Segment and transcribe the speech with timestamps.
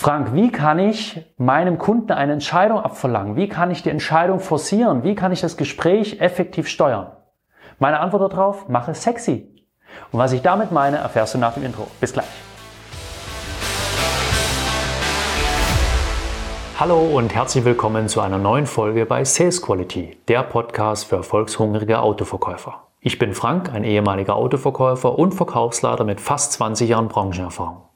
[0.00, 3.36] Frank, wie kann ich meinem Kunden eine Entscheidung abverlangen?
[3.36, 5.04] Wie kann ich die Entscheidung forcieren?
[5.04, 7.08] Wie kann ich das Gespräch effektiv steuern?
[7.78, 9.62] Meine Antwort darauf, mache sexy.
[10.10, 11.86] Und was ich damit meine, erfährst du nach dem Intro.
[12.00, 12.24] Bis gleich.
[16.78, 22.00] Hallo und herzlich willkommen zu einer neuen Folge bei Sales Quality, der Podcast für erfolgshungrige
[22.00, 22.86] Autoverkäufer.
[23.00, 27.89] Ich bin Frank, ein ehemaliger Autoverkäufer und Verkaufsleiter mit fast 20 Jahren Branchenerfahrung.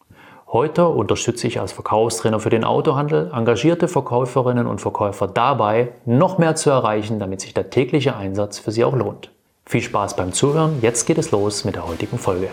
[0.55, 6.55] Heute unterstütze ich als Verkaufstrainer für den Autohandel engagierte Verkäuferinnen und Verkäufer dabei, noch mehr
[6.55, 9.33] zu erreichen, damit sich der tägliche Einsatz für sie auch lohnt.
[9.67, 12.51] Viel Spaß beim Zuhören, jetzt geht es los mit der heutigen Folge.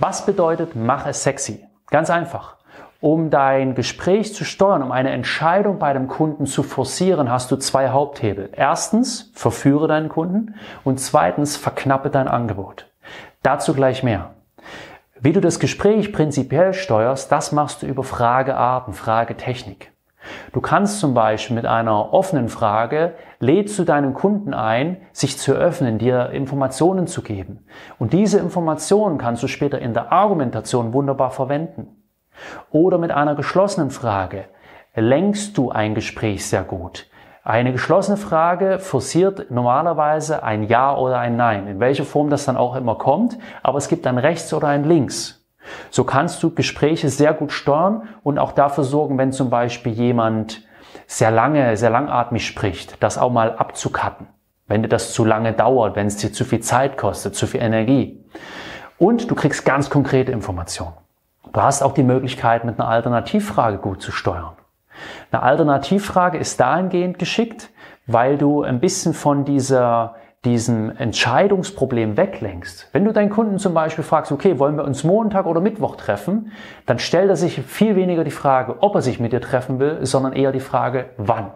[0.00, 1.64] Was bedeutet, mach es sexy?
[1.88, 2.56] Ganz einfach.
[3.00, 7.56] Um dein Gespräch zu steuern, um eine Entscheidung bei dem Kunden zu forcieren, hast du
[7.56, 8.50] zwei Haupthebel.
[8.52, 10.54] Erstens, verführe deinen Kunden
[10.84, 12.90] und zweitens, verknappe dein Angebot.
[13.42, 14.34] Dazu gleich mehr.
[15.18, 19.92] Wie du das Gespräch prinzipiell steuerst, das machst du über Fragearten, Fragetechnik.
[20.52, 25.52] Du kannst zum Beispiel mit einer offenen Frage lädst du deinen Kunden ein, sich zu
[25.52, 27.64] öffnen, dir Informationen zu geben.
[27.98, 31.99] Und diese Informationen kannst du später in der Argumentation wunderbar verwenden.
[32.70, 34.46] Oder mit einer geschlossenen Frage
[34.94, 37.06] lenkst du ein Gespräch sehr gut.
[37.42, 42.56] Eine geschlossene Frage forciert normalerweise ein Ja oder ein Nein, in welcher Form das dann
[42.56, 45.46] auch immer kommt, aber es gibt ein Rechts oder ein Links.
[45.90, 50.62] So kannst du Gespräche sehr gut steuern und auch dafür sorgen, wenn zum Beispiel jemand
[51.06, 54.28] sehr lange, sehr langatmig spricht, das auch mal abzukatten.
[54.66, 57.60] Wenn dir das zu lange dauert, wenn es dir zu viel Zeit kostet, zu viel
[57.62, 58.24] Energie.
[58.98, 60.92] Und du kriegst ganz konkrete Informationen.
[61.52, 64.52] Du hast auch die Möglichkeit, mit einer Alternativfrage gut zu steuern.
[65.32, 67.70] Eine Alternativfrage ist dahingehend geschickt,
[68.06, 72.88] weil du ein bisschen von dieser, diesem Entscheidungsproblem weglenkst.
[72.92, 76.52] Wenn du deinen Kunden zum Beispiel fragst, okay, wollen wir uns Montag oder Mittwoch treffen,
[76.86, 80.04] dann stellt er sich viel weniger die Frage, ob er sich mit dir treffen will,
[80.06, 81.50] sondern eher die Frage, wann.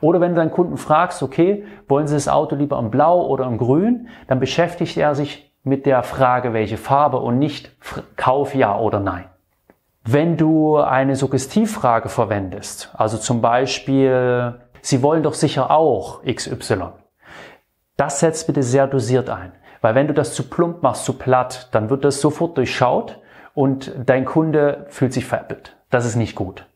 [0.00, 3.46] Oder wenn du deinen Kunden fragst, okay, wollen Sie das Auto lieber im Blau oder
[3.46, 7.70] im Grün, dann beschäftigt er sich mit der Frage, welche Farbe und nicht
[8.16, 9.26] Kauf ja oder nein.
[10.04, 16.92] Wenn du eine Suggestivfrage verwendest, also zum Beispiel, Sie wollen doch sicher auch XY,
[17.96, 19.52] das setzt bitte sehr dosiert ein.
[19.82, 23.18] Weil wenn du das zu plump machst, zu platt, dann wird das sofort durchschaut
[23.54, 25.76] und dein Kunde fühlt sich veräppelt.
[25.90, 26.66] Das ist nicht gut.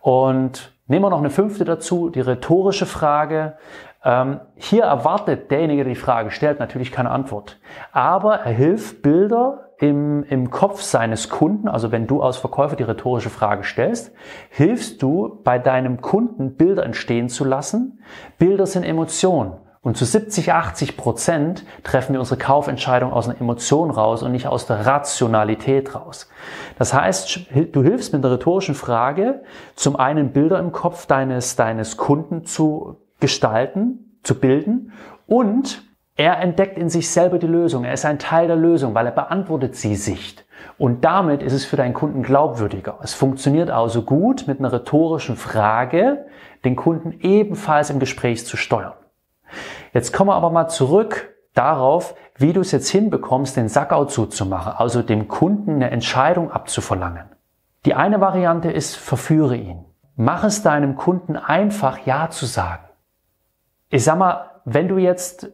[0.00, 3.54] Und nehmen wir noch eine fünfte dazu, die rhetorische Frage.
[4.02, 7.58] Ähm, hier erwartet derjenige, der die Frage stellt, natürlich keine Antwort.
[7.92, 12.82] Aber er hilft Bilder im, im Kopf seines Kunden, also wenn du als Verkäufer die
[12.82, 14.12] rhetorische Frage stellst,
[14.50, 18.02] hilfst du bei deinem Kunden Bilder entstehen zu lassen.
[18.38, 19.52] Bilder sind Emotionen.
[19.82, 24.46] Und zu 70, 80 Prozent treffen wir unsere Kaufentscheidung aus einer Emotion raus und nicht
[24.46, 26.28] aus der Rationalität raus.
[26.78, 29.42] Das heißt, du hilfst mit der rhetorischen Frage,
[29.76, 34.92] zum einen Bilder im Kopf deines, deines Kunden zu gestalten, zu bilden
[35.26, 35.82] und
[36.16, 37.84] er entdeckt in sich selber die Lösung.
[37.84, 40.36] Er ist ein Teil der Lösung, weil er beantwortet sie sich.
[40.76, 42.98] Und damit ist es für deinen Kunden glaubwürdiger.
[43.02, 46.26] Es funktioniert also gut, mit einer rhetorischen Frage
[46.64, 48.92] den Kunden ebenfalls im Gespräch zu steuern.
[49.94, 54.72] Jetzt kommen wir aber mal zurück darauf, wie du es jetzt hinbekommst, den Sackau zuzumachen,
[54.76, 57.30] also dem Kunden eine Entscheidung abzuverlangen.
[57.86, 59.84] Die eine Variante ist, verführe ihn.
[60.16, 62.84] Mach es deinem Kunden einfach, Ja zu sagen.
[63.92, 65.50] Ich sag mal, wenn du jetzt,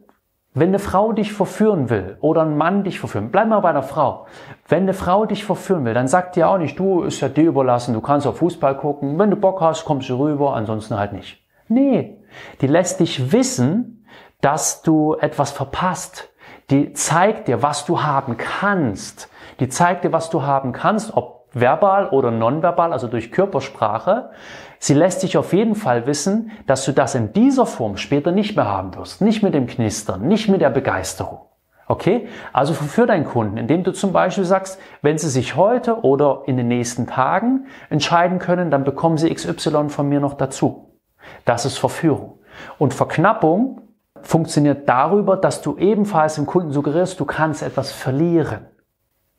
[0.53, 3.83] wenn eine Frau dich verführen will oder ein Mann dich verführen, bleib mal bei einer
[3.83, 4.27] Frau.
[4.69, 7.45] Wenn eine Frau dich verführen will, dann sagt dir auch nicht, du, ist ja dir
[7.45, 11.15] überlassen, du kannst auf Fußball gucken, wenn du Bock hast, kommst du rüber, ansonsten halt
[11.15, 11.43] nicht.
[11.69, 12.23] Nee,
[12.61, 14.07] die lässt dich wissen,
[14.43, 16.29] dass du etwas verpasst.
[16.69, 19.31] Die zeigt dir, was du haben kannst.
[19.61, 24.31] Die zeigt dir, was du haben kannst, ob verbal oder nonverbal, also durch Körpersprache.
[24.79, 28.57] Sie lässt dich auf jeden Fall wissen, dass du das in dieser Form später nicht
[28.57, 29.21] mehr haben wirst.
[29.21, 31.41] Nicht mit dem Knistern, nicht mit der Begeisterung.
[31.89, 32.29] Okay?
[32.53, 36.57] Also verführ deinen Kunden, indem du zum Beispiel sagst, wenn sie sich heute oder in
[36.57, 40.99] den nächsten Tagen entscheiden können, dann bekommen sie XY von mir noch dazu.
[41.45, 42.41] Das ist Verführung.
[42.79, 43.83] Und Verknappung
[44.23, 48.67] funktioniert darüber, dass du ebenfalls dem Kunden suggerierst, du kannst etwas verlieren.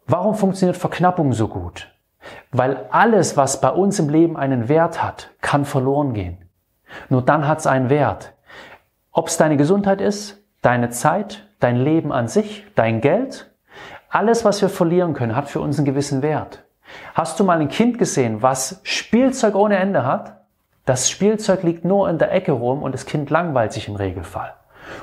[0.05, 1.89] Warum funktioniert Verknappung so gut?
[2.57, 6.49] Weil alles, was bei uns im Leben einen Wert hat, kann verloren gehen.
[7.07, 8.33] Nur dann hat es einen Wert.
[9.11, 13.51] Ob es deine Gesundheit ist, deine Zeit, dein Leben an sich, dein Geld,
[14.09, 16.63] alles, was wir verlieren können, hat für uns einen gewissen Wert.
[17.13, 20.41] Hast du mal ein Kind gesehen, was Spielzeug ohne Ende hat?
[20.85, 24.53] Das Spielzeug liegt nur in der Ecke rum und das Kind langweilt sich im Regelfall.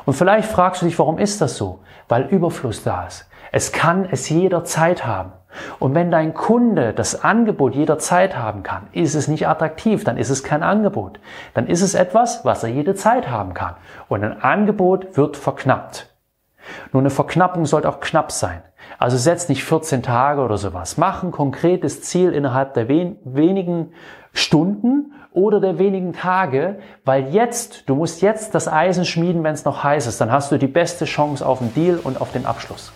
[0.06, 1.80] Und vielleicht fragst du dich, warum ist das so?
[2.08, 3.28] Weil Überfluss da ist.
[3.52, 5.32] Es kann es jederzeit haben.
[5.78, 10.30] Und wenn dein Kunde das Angebot jederzeit haben kann, ist es nicht attraktiv, dann ist
[10.30, 11.20] es kein Angebot.
[11.54, 13.74] Dann ist es etwas, was er jede Zeit haben kann.
[14.08, 16.14] Und ein Angebot wird verknappt.
[16.92, 18.62] Nur eine Verknappung sollte auch knapp sein.
[18.98, 20.96] Also setz nicht 14 Tage oder sowas.
[20.96, 23.92] Mach ein konkretes Ziel innerhalb der wen wenigen
[24.32, 29.64] Stunden oder der wenigen Tage, weil jetzt, du musst jetzt das Eisen schmieden, wenn es
[29.64, 30.20] noch heiß ist.
[30.20, 32.92] Dann hast du die beste Chance auf den Deal und auf den Abschluss.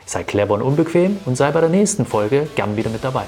[0.05, 3.25] Sei clever und unbequem und sei bei der nächsten Folge gern wieder mit dabei.